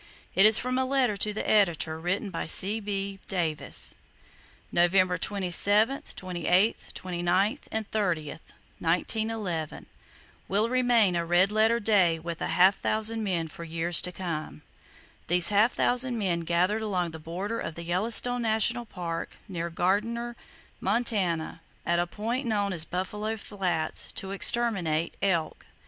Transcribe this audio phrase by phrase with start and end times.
[0.33, 3.19] It is from a letter to the Editor, written by C.B.
[3.27, 3.93] Davis.
[4.71, 8.29] November 27, 28, 29, and 30,
[8.79, 9.85] 1911,
[10.47, 14.63] will remain a red letter day with a half thousand men for years to come.
[15.27, 20.35] These half thousand men gathered along the border of the Yellowstone National Park, near Gardiner,
[20.79, 25.67] Montana, at a point known as Buffalo Flats, to exterminate elk.